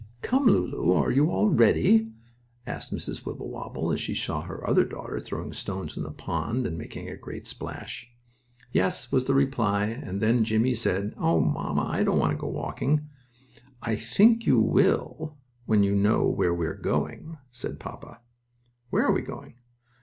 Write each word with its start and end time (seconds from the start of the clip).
"Come, 0.23 0.47
Lulu, 0.47 0.93
are 0.93 1.11
you 1.11 1.29
all 1.29 1.49
ready?" 1.51 2.11
asked 2.65 2.91
Mrs. 2.91 3.23
Wibblewobble, 3.23 3.91
as 3.91 4.01
she 4.01 4.15
saw 4.15 4.41
her 4.41 4.67
other 4.67 4.83
daughter 4.83 5.19
throwing 5.19 5.53
stones 5.53 5.95
in 5.95 6.01
the 6.01 6.09
pond, 6.09 6.65
and 6.65 6.75
making 6.75 7.07
a 7.07 7.15
great 7.15 7.45
splash. 7.45 8.11
"Yes," 8.71 9.11
was 9.11 9.25
the 9.25 9.35
reply, 9.35 9.85
and 9.85 10.19
then 10.19 10.43
Jimmie 10.43 10.73
said: 10.73 11.13
"Oh, 11.17 11.39
mamma, 11.39 11.83
I 11.83 12.03
don't 12.03 12.17
want 12.17 12.31
to 12.31 12.37
go 12.41 12.47
walking." 12.49 13.09
"I 13.83 13.95
think 13.95 14.47
you 14.47 14.59
will 14.59 15.07
want 15.19 15.31
to 15.33 15.37
when 15.67 15.83
you 15.83 15.93
know 15.93 16.27
where 16.27 16.51
we 16.55 16.65
are 16.65 16.73
going," 16.73 17.37
said 17.51 17.73
his 17.73 17.77
papa. 17.77 18.21
"Where 18.89 19.05
are 19.05 19.13
we 19.13 19.21
going?" 19.21 19.53